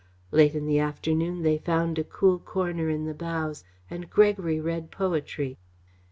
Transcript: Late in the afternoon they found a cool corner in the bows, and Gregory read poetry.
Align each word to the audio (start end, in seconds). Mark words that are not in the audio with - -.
Late 0.31 0.55
in 0.55 0.65
the 0.65 0.79
afternoon 0.79 1.43
they 1.43 1.59
found 1.59 1.99
a 1.99 2.03
cool 2.03 2.39
corner 2.39 2.89
in 2.89 3.05
the 3.05 3.13
bows, 3.13 3.63
and 3.87 4.09
Gregory 4.09 4.59
read 4.59 4.89
poetry. 4.89 5.59